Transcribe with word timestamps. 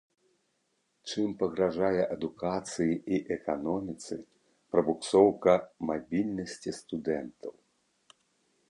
Чым 1.09 1.35
пагражае 1.41 2.03
адукацыі 2.15 2.93
і 3.17 3.19
эканоміцы 3.37 4.15
прабуксоўка 4.73 5.53
мабільнасці 5.93 6.77
студэнтаў. 6.79 7.53